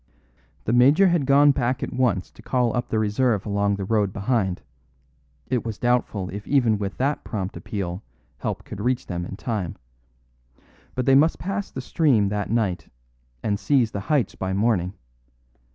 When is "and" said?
13.43-13.59